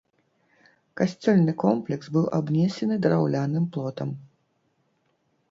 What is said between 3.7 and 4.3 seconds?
плотам.